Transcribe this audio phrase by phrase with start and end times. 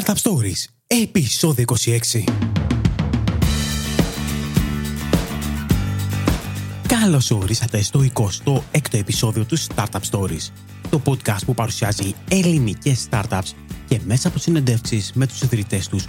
[0.00, 2.24] Startup Stories, επεισόδιο 26.
[6.86, 10.50] Καλώς ορίσατε στο 26ο επεισόδιο του Startup Stories,
[10.90, 13.50] το podcast που παρουσιάζει ελληνικές startups
[13.88, 16.06] και μέσα από συνεντεύξεις με τους ιδρυτές τους,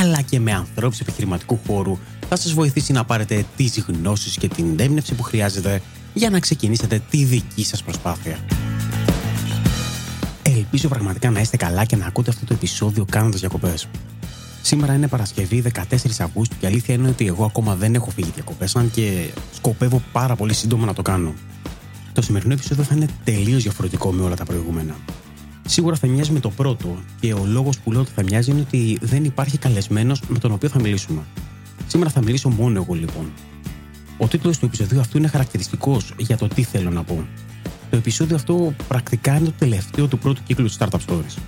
[0.00, 1.98] αλλά και με ανθρώπους επιχειρηματικού χώρου,
[2.28, 5.82] θα σας βοηθήσει να πάρετε τις γνώσεις και την έμπνευση που χρειάζεται
[6.12, 8.63] για να ξεκινήσετε τη δική σας προσπάθεια.
[10.64, 13.88] Ελπίζω πραγματικά να είστε καλά και να ακούτε αυτό το επεισόδιο κάνοντας διακοπές.
[14.62, 15.82] Σήμερα είναι Παρασκευή 14
[16.18, 20.02] Αυγούστου και η αλήθεια είναι ότι εγώ ακόμα δεν έχω φύγει διακοπές, αν και σκοπεύω
[20.12, 21.34] πάρα πολύ σύντομα να το κάνω.
[22.12, 24.96] Το σημερινό επεισόδιο θα είναι τελείως διαφορετικό με όλα τα προηγούμενα.
[25.66, 28.60] Σίγουρα θα μοιάζει με το πρώτο και ο λόγος που λέω ότι θα μοιάζει είναι
[28.60, 31.22] ότι δεν υπάρχει καλεσμένος με τον οποίο θα μιλήσουμε.
[31.86, 33.32] Σήμερα θα μιλήσω μόνο εγώ λοιπόν.
[34.18, 37.26] Ο τίτλος του επεισοδίου αυτού είναι χαρακτηριστικός για το τι θέλω να πω.
[37.94, 41.38] Το επεισόδιο αυτό πρακτικά είναι το τελευταίο του πρώτου κύκλου της Startup Stories.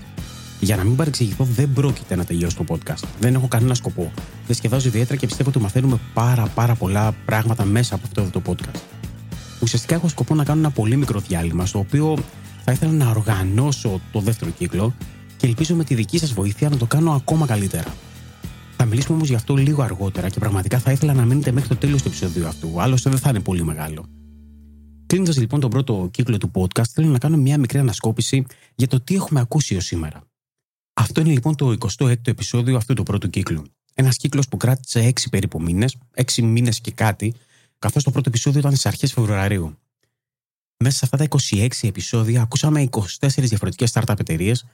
[0.60, 3.04] Για να μην παρεξηγηθώ, δεν πρόκειται να τελειώσει το podcast.
[3.20, 4.12] Δεν έχω κανένα σκοπό.
[4.46, 8.80] Διασκεδάζω ιδιαίτερα και πιστεύω ότι μαθαίνουμε πάρα, πάρα πολλά πράγματα μέσα από αυτό το podcast.
[9.60, 12.16] Ουσιαστικά έχω σκοπό να κάνω ένα πολύ μικρό διάλειμμα, στο οποίο
[12.65, 14.95] θα ήθελα να οργανώσω το δεύτερο κύκλο
[15.37, 17.95] και ελπίζω με τη δική σας βοήθεια να το κάνω ακόμα καλύτερα.
[18.76, 21.76] Θα μιλήσουμε όμως γι' αυτό λίγο αργότερα και πραγματικά θα ήθελα να μείνετε μέχρι το
[21.76, 24.04] τέλος του επεισοδίου αυτού, άλλωστε δεν θα είναι πολύ μεγάλο.
[25.07, 29.01] Κλείνοντας λοιπόν τον πρώτο κύκλο του podcast, θέλω να κάνω μια μικρή ανασκόπηση για το
[29.01, 30.23] τι έχουμε ακούσει ω σήμερα.
[30.93, 33.62] Αυτό είναι λοιπόν το 26ο επεισόδιο αυτού του πρώτου κύκλου.
[33.95, 37.34] Ένας κύκλος που κράτησε 6 περίπου μήνες, 6 μήνες και κάτι,
[37.79, 39.79] καθώς το πρώτο επεισόδιο ήταν στις αρχές Φεβρουαρίου.
[40.79, 44.66] Μέσα σε αυτά τα 26 επεισόδια ακούσαμε 24 διαφορετικές startup εταιρείες,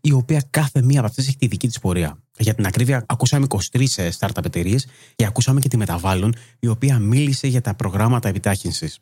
[0.00, 2.18] η οποία κάθε μία από αυτές έχει τη δική της πορεία.
[2.38, 3.86] Για την ακρίβεια, ακούσαμε 23
[4.18, 8.98] startup εταιρείες και ακούσαμε και τη Μεταβάλλον, η οποία μίλησε για τα προγράμματα επιτάχυνσης.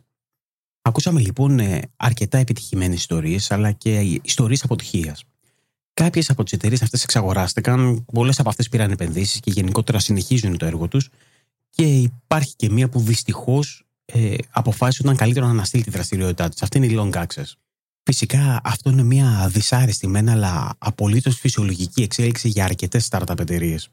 [0.89, 5.25] Ακούσαμε λοιπόν ε, αρκετά επιτυχημένες ιστορίες, αλλά και ιστορίες αποτυχίας.
[5.94, 10.66] Κάποιες από τις εταιρείες αυτές εξαγοράστηκαν, πολλές από αυτές πήραν επενδύσεις και γενικότερα συνεχίζουν το
[10.66, 11.09] έργο τους.
[11.70, 16.48] Και υπάρχει και μία που δυστυχώς ε, αποφάσισε ότι ήταν καλύτερο να αναστείλει τη δραστηριότητά
[16.48, 16.62] της.
[16.62, 17.53] Αυτή είναι η Long Access.
[18.03, 23.88] Φυσικά αυτό είναι μια δυσάρεστη μένα, αλλά απολύτως φυσιολογική εξέλιξη για αρκετές startup εταιρείες.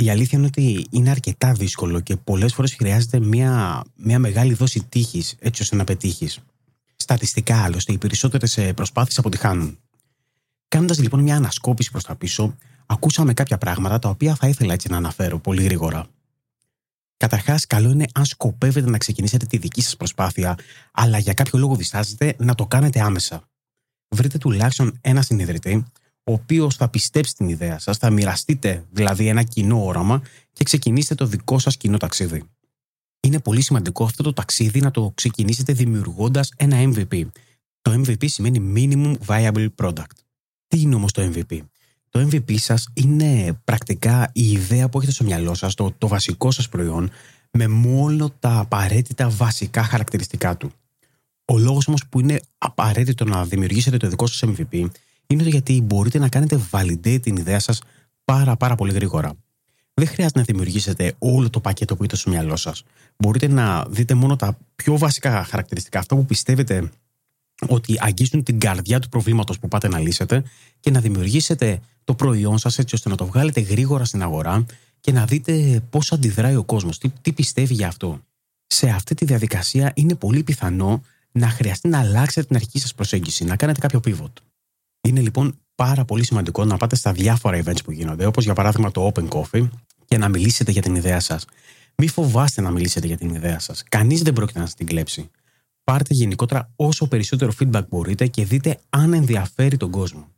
[0.00, 4.84] Η αλήθεια είναι ότι είναι αρκετά δύσκολο και πολλές φορές χρειάζεται μια, μια μεγάλη δόση
[4.88, 6.38] τύχης έτσι ώστε να πετύχεις.
[6.96, 9.78] Στατιστικά άλλωστε, οι περισσότερες προσπάθειες αποτυχάνουν.
[10.68, 12.56] Κάνοντας λοιπόν μια ανασκόπηση προς τα πίσω,
[12.86, 16.06] ακούσαμε κάποια πράγματα τα οποία θα ήθελα έτσι να αναφέρω πολύ γρήγορα.
[17.16, 20.58] Καταρχάς, καλό είναι αν σκοπεύετε να ξεκινήσετε τη δική σας προσπάθεια,
[20.92, 23.48] αλλά για κάποιο λόγο διστάζετε, να το κάνετε άμεσα.
[24.08, 25.84] Βρείτε τουλάχιστον ένα συνειδητή,
[26.30, 31.14] ο οποίος θα πιστέψει την ιδέα σας, θα μοιραστείτε δηλαδή ένα κοινό όραμα και ξεκινήσετε
[31.14, 32.42] το δικό σας κοινό ταξίδι.
[33.20, 37.26] Είναι πολύ σημαντικό αυτό το ταξίδι να το ξεκινήσετε δημιουργώντας ένα MVP.
[37.80, 40.14] Το MVP σημαίνει Minimum Viable Product.
[40.66, 41.58] Τι είναι όμως το MVP?
[42.08, 46.50] Το MVP σας είναι πρακτικά η ιδέα που έχετε στο μυαλό σας, το, το βασικό
[46.50, 47.10] σας προϊόν,
[47.50, 50.72] με μόνο τα απαραίτητα βασικά χαρακτηριστικά του.
[51.44, 54.88] Ο λόγος όμως που είναι απαραίτητο να δημιουργήσετε το δικό σας MVP
[55.30, 57.80] είναι γιατί μπορείτε να κάνετε validate την ιδέα σας
[58.24, 59.32] πάρα πάρα πολύ γρήγορα.
[59.94, 62.82] Δεν χρειάζεται να δημιουργήσετε όλο το πακέτο που είτε στο μυαλό σας.
[63.16, 66.90] Μπορείτε να δείτε μόνο τα πιο βασικά χαρακτηριστικά, αυτά που πιστεύετε
[67.68, 70.42] ότι αγγίζουν την καρδιά του προβλήματος που πάτε να λύσετε
[70.80, 74.66] και να δημιουργήσετε το προϊόν σας έτσι ώστε να το βγάλετε γρήγορα στην αγορά
[75.00, 78.20] και να δείτε πώς αντιδράει ο κόσμος, τι, τι πιστεύει για αυτό.
[78.66, 81.02] Σε αυτή τη διαδικασία είναι πολύ πιθανό
[81.32, 84.49] να χρειαστεί να αλλάξετε την αρχική σας προσέγγιση, να κάνετε κάποιο pivot.
[85.00, 88.90] Είναι λοιπόν πάρα πολύ σημαντικό να πάτε στα διάφορα events που γίνονται, όπως για παράδειγμα
[88.90, 89.68] το Open Coffee,
[90.04, 91.44] και να μιλήσετε για την ιδέα σας.
[91.96, 93.82] Μη φοβάστε να μιλήσετε για την ιδέα σας.
[93.88, 95.30] Κανείς δεν πρόκειται να σας την κλέψει.
[95.84, 100.28] Πάρτε γενικότερα όσο περισσότερο feedback μπορείτε και δείτε αν ενδιαφέρει τον κόσμο.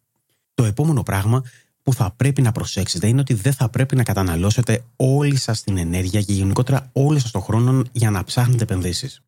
[0.55, 1.43] Το επόμενο πράγμα
[1.83, 5.77] που θα πρέπει να προσέξετε είναι ότι δεν θα πρέπει να καταναλώσετε όλη σας την
[5.77, 9.23] ενέργεια και γενικότερα όλη σας τον χρόνο για να ψάχνετε επενδύσεις.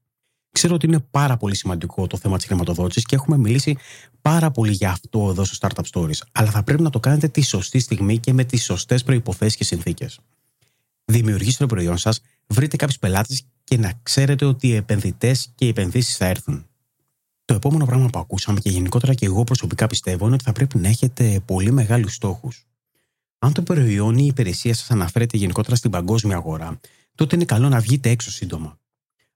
[0.54, 3.76] Ξέρω ότι είναι πάρα πολύ σημαντικό το θέμα της χρηματοδότησης και έχουμε μιλήσει
[4.20, 6.18] πάρα πολύ για αυτό εδώ στο Startup Stories.
[6.32, 9.64] Αλλά θα πρέπει να το κάνετε τη σωστή στιγμή και με τις σωστές προποθέσει και
[9.64, 10.20] συνθήκες.
[11.04, 15.68] Δημιουργήστε το προϊόν σας, βρείτε κάποιους πελάτες και να ξέρετε ότι οι επενδυτές και οι
[15.68, 16.66] επενδύσεις θα έρθουν.
[17.44, 20.78] Το επόμενο πράγμα που ακούσαμε και γενικότερα και εγώ προσωπικά πιστεύω είναι ότι θα πρέπει
[20.78, 22.66] να έχετε πολύ μεγάλους στόχους.
[23.38, 26.80] Αν το προϊόν ή η υπηρεσία σας αναφέρεται γενικότερα στην παγκόσμια αγορά,
[27.14, 28.78] τότε είναι καλό να βγείτε έξω σύντομα.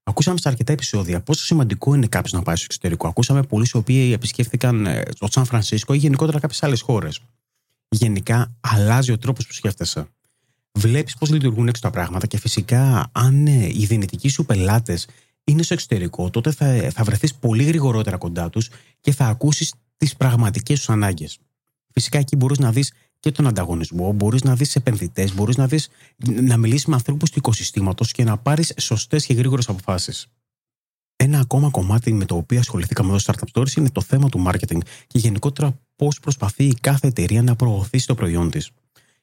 [0.09, 3.07] Ακούσαμε σε αρκετά επεισόδια πόσο σημαντικό είναι κάποιος να πάει στο εξωτερικό.
[3.07, 7.19] Ακούσαμε πολλοί οι οποίοι επισκέφθηκαν ε, το Σαν Φρανσίσκο ή γενικότερα κάποιες άλλες χώρες.
[7.89, 10.07] Γενικά αλλάζει ο τρόπος που σκέφτεσαι.
[10.71, 15.07] Βλέπεις πώς λειτουργούν έξω τα πράγματα και φυσικά, αν ε, οι δυνητικοί σου πελάτες
[15.43, 18.69] είναι στο εξωτερικό, τότε θα, θα βρεθείς πολύ γρηγορότερα κοντά τους
[19.01, 21.37] και θα ακούσεις τις πραγματικές τους ανάγκες.
[21.93, 25.89] Φυσικά εκεί μπορείς να δεις και τον ανταγωνισμό, μπορείς να δεις επενδυτές, μπορείς να, δεις,
[26.41, 30.27] να μιλήσεις με ανθρώπους του οικοσυστήματος και να πάρεις σωστές και γρήγορες αποφάσεις.
[31.15, 34.43] Ένα ακόμα κομμάτι με το οποίο ασχοληθήκαμε εδώ στο Startup Stories είναι το θέμα του
[34.47, 38.71] marketing και γενικότερα πώς προσπαθεί η κάθε εταιρεία να προωθήσει το προϊόν της.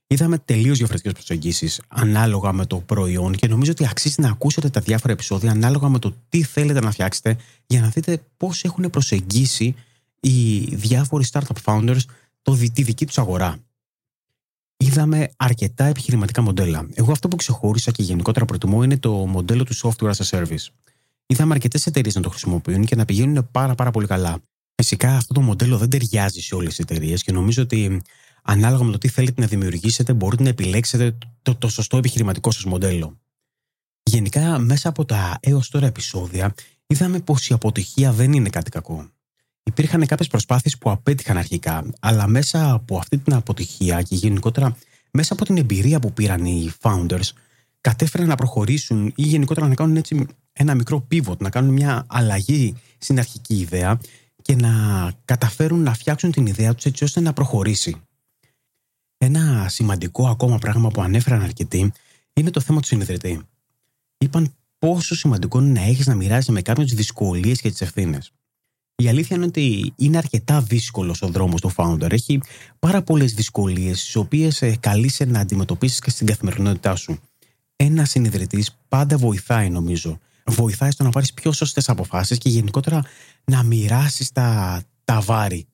[0.06, 4.80] Είδαμε τελείως διαφορετικές προσεγγίσεις ανάλογα με το προϊόν και νομίζω ότι αξίζει να ακούσετε τα
[4.80, 9.74] διάφορα επεισόδια ανάλογα με το τι θέλετε να φτιάξετε για να δείτε πώς έχουν προσεγγίσει
[10.20, 12.00] οι διάφοροι startup founders
[12.42, 13.58] το, τη δική τους αγορά.
[14.76, 16.88] Είδαμε αρκετά επιχειρηματικά μοντέλα.
[16.94, 20.66] Εγώ αυτό που ξεχώρισα και γενικότερα προτιμώ είναι το μοντέλο του software as a service.
[21.26, 24.38] Είδαμε αρκετές εταιρείες να το χρησιμοποιούν και να πηγαίνουν πάρα, πάρα πολύ καλά.
[24.74, 28.02] Φυσικά αυτό το μοντέλο δεν ταιριάζει σε όλες τις εταιρείες και νομίζω ότι
[28.42, 32.64] ανάλογα με το τι θέλετε να δημιουργήσετε, μπορείτε να επιλέξετε το, το σωστό επιχειρηματικό σας
[32.64, 33.18] μοντέλο.
[34.02, 36.54] Γενικά, μέσα από τα έως τώρα επεισόδια,
[36.86, 39.10] είδαμε πως η αποτυχία δεν είναι κάτι κακό.
[39.68, 44.76] Υπήρχαν κάποιες προσπάθειες που απέτυχαν αρχικά, αλλά μέσα από αυτή την αποτυχία και γενικότερα
[45.10, 47.30] μέσα από την εμπειρία που πήραν οι founders,
[47.80, 52.74] κατέφεραν να προχωρήσουν ή γενικότερα να κάνουν έτσι ένα μικρό pivot, να κάνουν μια αλλαγή
[52.98, 54.00] στην αρχική ιδέα
[54.42, 54.70] και να
[55.24, 57.96] καταφέρουν να φτιάξουν την ιδέα τους έτσι ώστε να προχωρήσει.
[59.18, 61.92] Ένα σημαντικό ακόμα πράγμα που ανέφεραν αρκετοί
[62.32, 63.42] είναι το θέμα του συνειδητή.
[64.18, 68.32] Είπαν πόσο σημαντικό είναι να έχεις να μοιράζει με κάποιον τις δυσκολίες και τις ευθύνες.
[69.02, 72.12] Η αλήθεια είναι ότι είναι αρκετά δύσκολος ο δρόμος του founder.
[72.12, 72.40] Έχει
[72.78, 77.18] πάρα πολλές δυσκολίες, τις οποίες ε, καλείσαι να αντιμετωπίσεις και στην καθημερινότητά σου.
[77.76, 80.18] Ένα συνειδητής πάντα βοηθάει, νομίζω.
[80.44, 83.04] Βοηθάει στο να πάρεις πιο σωστές αποφάσεις και γενικότερα
[83.44, 85.66] να μοιράσεις τα, τα βάρη.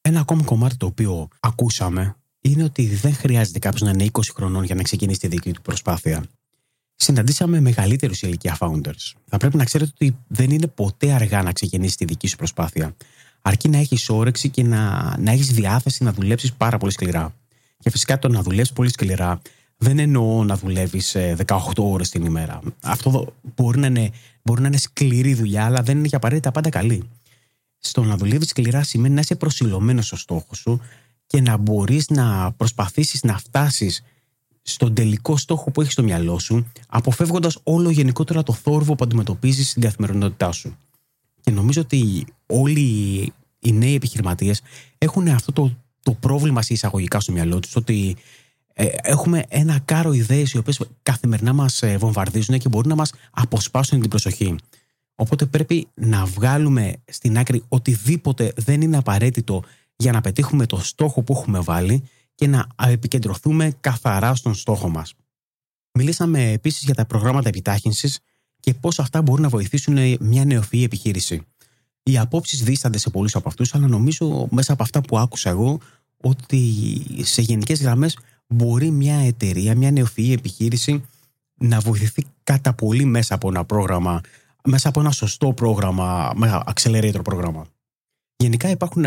[0.00, 4.64] Ένα ακόμα κομμάτι το οποίο ακούσαμε είναι ότι δεν χρειάζεται κάποιος να είναι 20 χρονών
[4.64, 6.24] για να ξεκινήσει τη δική του προσπάθεια.
[7.02, 9.12] Συναντήσαμε μεγαλύτερους ηλικία founders.
[9.26, 12.96] Θα πρέπει να ξέρετε ότι δεν είναι ποτέ αργά να ξεκινήσεις τη δική σου προσπάθεια.
[13.42, 17.34] Αρκεί να έχεις όρεξη και να, να έχεις διάθεση να δουλέψεις πάρα πολύ σκληρά.
[17.78, 19.40] Και φυσικά το να δουλεύει πολύ σκληρά
[19.76, 21.16] δεν εννοώ να δουλεύεις
[21.46, 22.60] 18 ώρες την ημέρα.
[22.82, 24.10] Αυτό μπορεί να, είναι,
[24.42, 27.08] μπορεί να είναι σκληρή δουλειά, αλλά δεν είναι για απαραίτητα πάντα καλή.
[27.78, 30.80] Στο να δουλεύεις σκληρά σημαίνει να είσαι προσιλωμένος στο στόχο σου,
[31.26, 34.02] και να μπορείς να προσπαθήσεις να φτάσεις
[34.62, 39.70] στον τελικό στόχο που έχεις στο μυαλό σου, αποφεύγοντας όλο γενικότερα το θόρυβο που αντιμετωπίζεις
[39.70, 40.76] στην καθημερινότητά σου.
[41.40, 42.80] Και νομίζω ότι όλοι
[43.58, 44.60] οι νέοι επιχειρηματίες
[44.98, 48.16] έχουν αυτό το, το πρόβλημα σε εισαγωγικά στο μυαλό τους, ότι
[48.74, 53.12] ε, έχουμε ένα κάρο ιδέες οι οποίες καθημερινά μας ε, βομβαρδίζουν και μπορούν να μας
[53.30, 54.56] αποσπάσουν την προσοχή.
[55.14, 59.62] Οπότε πρέπει να βγάλουμε στην άκρη οτιδήποτε δεν είναι απαραίτητο
[59.96, 62.02] για να πετύχουμε το στόχο που έχουμε βάλει
[62.42, 65.14] και να επικεντρωθούμε καθαρά στον στόχο μας.
[65.98, 68.18] Μιλήσαμε επίσης για τα προγράμματα επιτάχυνσης
[68.60, 71.42] και πώς αυτά μπορούν να βοηθήσουν μια νεοφυή επιχείρηση.
[72.02, 75.80] Οι απόψεις δίστανται σε πολλούς από αυτούς, αλλά νομίζω μέσα από αυτά που άκουσα εγώ
[76.16, 76.60] ότι
[77.20, 81.04] σε γενικές γραμμές μπορεί μια εταιρεία, μια νεοφυή επιχείρηση
[81.54, 84.20] να βοηθηθεί κατά πολύ μέσα από ένα πρόγραμμα,
[84.64, 86.32] μέσα από ένα σωστό πρόγραμμα,
[86.74, 87.66] accelerator πρόγραμμα.
[88.36, 89.04] Γενικά υπάρχουν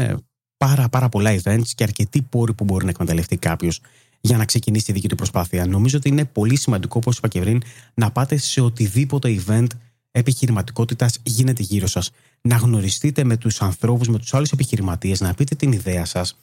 [0.58, 3.82] πάρα, πάρα πολλά events και αρκετοί πόροι που μπορεί να εκμεταλλευτεί κάποιος
[4.22, 5.66] για να ξεκινήσει τη δική του προσπάθεια.
[5.66, 7.62] Νομίζω ότι είναι πολύ σημαντικό, όπως είπα και πριν,
[7.94, 9.68] να πάτε σε οτιδήποτε event
[10.12, 12.12] επιχειρηματικότητας γίνεται γύρω σας.
[12.42, 16.38] Να γνωριστείτε με τους ανθρώπους, με τους άλλους επιχειρηματίες, να πείτε την ιδέα σας,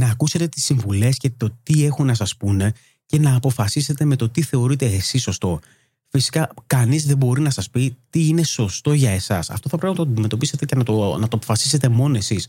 [0.00, 2.72] να ακούσετε τις συμβουλές και το τι έχουν να σας πούνε
[3.06, 5.60] και να αποφασίσετε με το τι θεωρείτε εσείς σωστό.
[6.08, 9.50] Φυσικά, κανείς δεν μπορεί να σας πει τι είναι σωστό για εσάς.
[9.50, 12.48] Αυτό θα πρέπει να το αντιμετωπίσετε και να το, να το αποφασίσετε μόνο εσείς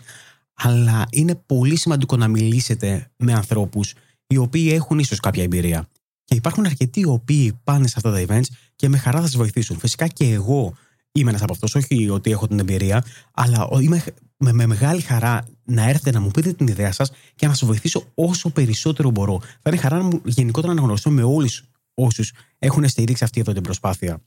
[0.55, 3.93] αλλά είναι πολύ σημαντικό να μιλήσετε με ανθρώπους
[4.27, 5.88] οι οποίοι έχουν ίσως κάποια εμπειρία.
[6.24, 9.35] Και υπάρχουν αρκετοί οι οποίοι πάνε σε αυτά τα events και με χαρά θα σας
[9.35, 9.79] βοηθήσουν.
[9.79, 10.74] Φυσικά και εγώ
[11.12, 14.03] είμαι ένας από αυτούς, όχι ότι έχω την εμπειρία, αλλά είμαι
[14.38, 17.67] με, με μεγάλη χαρά να έρθετε να μου πείτε την ιδέα σας και να σας
[17.67, 19.39] βοηθήσω όσο περισσότερο μπορώ.
[19.41, 23.62] Θα είναι χαρά μου γενικότερα να γνωριστώ με όλους όσους έχουν στηρίξει αυτή εδώ την
[23.62, 24.21] προσπάθεια.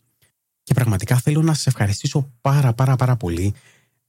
[0.62, 3.54] Και πραγματικά θέλω να σας ευχαριστήσω πάρα πάρα πάρα πολύ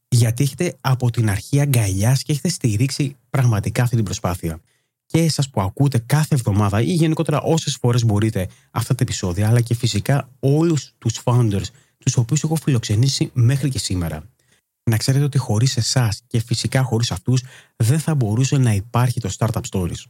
[0.10, 4.60] γιατί έχετε από την αρχή αγκαλιά και έχετε στηρίξει πραγματικά αυτή την προσπάθεια.
[5.06, 9.62] Και εσά που ακούτε κάθε εβδομάδα ή γενικότερα όσες φορές μπορείτε αυτά τα επεισόδια, αλλά
[9.62, 11.66] και φυσικά όλους τους founders
[11.98, 14.24] τους οποίους έχω φιλοξενήσει μέχρι και σήμερα.
[14.84, 17.44] Να ξέρετε ότι χωρίς εσάς και φυσικά χωρίς αυτούς
[17.76, 20.04] δεν θα μπορούσε να υπάρχει το Startup Stories.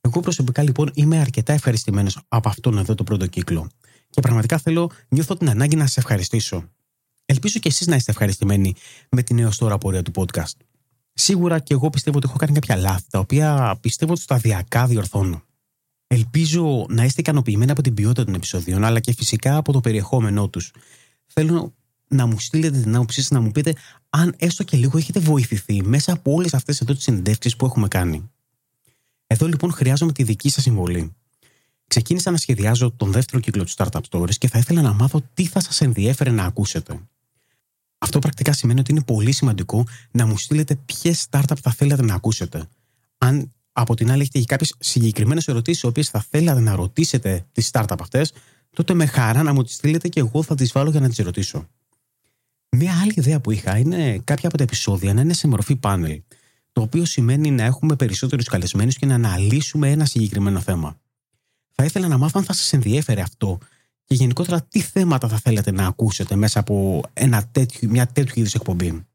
[0.00, 3.70] Εγώ προσωπικά λοιπόν είμαι αρκετά ευχαριστημένος από αυτόν εδώ το πρώτο κύκλο.
[4.10, 6.68] Και πραγματικά θέλω, νιώθω την ανάγκη να σα ευχαριστήσω.
[7.26, 8.74] Ελπίζω και εσείς να είστε ευχαριστημένοι
[9.10, 10.56] με την έω τώρα πορεία του podcast.
[11.12, 15.42] Σίγουρα και εγώ πιστεύω ότι έχω κάνει κάποια λάθη, τα οποία πιστεύω ότι σταδιακά διορθώνω.
[16.06, 20.48] Ελπίζω να είστε ικανοποιημένοι από την ποιότητα των επεισοδίων, αλλά και φυσικά από το περιεχόμενό
[20.48, 20.72] τους.
[21.26, 21.74] Θέλω
[22.08, 23.74] να μου στείλετε την άποψή σας, να μου πείτε
[24.10, 27.88] αν έστω και λίγο έχετε βοηθηθεί μέσα από όλες αυτές εδώ τις συνεντεύξεις που έχουμε
[27.88, 28.30] κάνει.
[29.26, 31.14] Εδώ λοιπόν χρειάζομαι τη δική σας συμβολή.
[31.86, 35.46] Ξεκίνησα να σχεδιάζω τον δεύτερο κύκλο του Startup Stories και θα ήθελα να μάθω τι
[35.46, 37.00] θα σας ενδιέφερε να ακούσετε.
[38.04, 42.14] Αυτό πρακτικά σημαίνει ότι είναι πολύ σημαντικό να μου στείλετε ποιες startup θα θέλατε να
[42.14, 42.68] ακούσετε.
[43.18, 47.46] Αν από την άλλη έχετε και κάποιες συγκεκριμένες ερωτήσεις, οι οποίες θα θέλατε να ρωτήσετε
[47.52, 48.32] τις startup αυτές,
[48.70, 51.18] τότε με χαρά να μου τις στείλετε και εγώ θα τις βάλω για να τις
[51.18, 51.68] ρωτήσω.
[52.68, 56.22] Μία άλλη ιδέα που είχα είναι κάποια από τα επεισόδια να είναι σε μορφή πάνελ,
[56.72, 60.96] το οποίο σημαίνει να έχουμε περισσότερους καλεσμένους και να αναλύσουμε ένα συγκεκριμένο θέμα.
[61.72, 63.58] Θα ήθελα να μάθω αν θα σας ενδιέφερε αυτό
[64.04, 68.54] και γενικότερα τι θέματα θα θέλετε να ακούσετε μέσα από ένα τέτοιο, μια τέτοιου είδους
[68.54, 69.06] εκπομπή;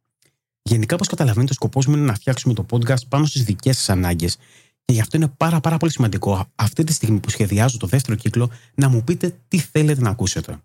[0.62, 3.90] Γενικά, όπως καταλαβαίνετε, ο σκοπός μου είναι να φτιάξουμε το podcast πάνω στις δικές σας
[3.90, 4.38] ανάγκες.
[4.86, 8.18] Και γι' αυτό είναι πάρα, πάρα πολύ σημαντικό αυτή τη στιγμή που σχεδιάζω το δεύτερο
[8.18, 10.60] κύκλο να μου πείτε τι θέλετε να ακούσετε.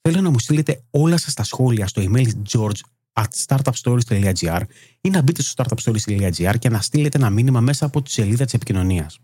[0.00, 2.80] Θέλω να μου στείλετε όλα σας τα σχόλια στο email george
[3.12, 4.60] at startupstories.gr
[5.00, 8.54] ή να μπείτε στο startupstories.gr και να στείλετε ένα μήνυμα μέσα από τη σελίδα της
[8.54, 9.18] επικοινωνίας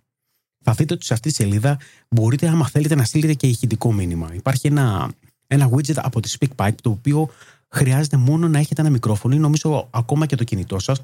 [0.63, 4.35] θα δείτε ότι σε αυτή τη σελίδα μπορείτε, άμα θέλετε, να στείλετε και ηχητικό μήνυμα.
[4.35, 5.11] Υπάρχει ένα,
[5.47, 7.31] ένα widget από τη SpeakPipe, το οποίο
[7.69, 11.01] χρειάζεται μόνο να έχετε ένα μικρόφωνο ή νομίζω ακόμα και το κινητό σας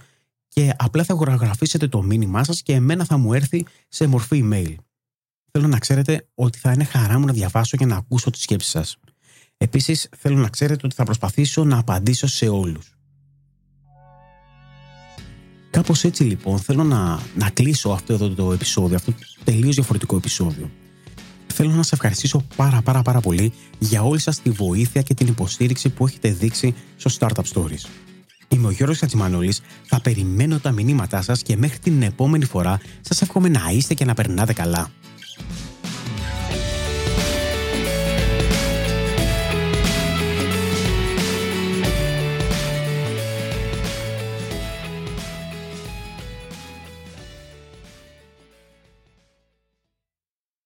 [0.48, 4.74] και απλά θα γραφήσετε το μήνυμά σας και εμένα θα μου έρθει σε μορφή email.
[5.50, 8.70] Θέλω να ξέρετε ότι θα είναι χαρά μου να διαβάσω και να ακούσω τις σκέψεις
[8.70, 8.96] σας.
[9.56, 12.95] Επίσης, θέλω να ξέρετε ότι θα προσπαθήσω να απαντήσω σε όλους.
[15.76, 20.16] Κάπως έτσι λοιπόν θέλω να, να κλείσω αυτό εδώ το επεισόδιο, αυτό το τελείως διαφορετικό
[20.16, 20.70] επεισόδιο.
[21.46, 25.26] Θέλω να σα ευχαριστήσω πάρα πάρα πάρα πολύ για όλη σας τη βοήθεια και την
[25.26, 27.88] υποστήριξη που έχετε δείξει στο Startup Stories.
[28.48, 33.22] Είμαι ο Γιώργος Χατζημανόλης, θα περιμένω τα μηνύματά σας και μέχρι την επόμενη φορά σας
[33.22, 34.90] εύχομαι να είστε και να περνάτε καλά.